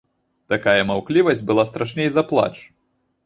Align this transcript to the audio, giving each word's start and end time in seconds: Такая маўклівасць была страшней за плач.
Такая 0.53 0.85
маўклівасць 0.91 1.45
была 1.51 1.67
страшней 1.71 2.09
за 2.15 2.23
плач. 2.31 2.53